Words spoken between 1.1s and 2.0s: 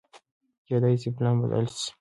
پلان بدل شي.